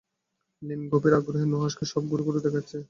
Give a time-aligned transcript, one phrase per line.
[0.61, 2.77] লীম গভীর আগ্রহে নুহাশকে সব ঘুরে ঘুরে দেখাচ্ছে।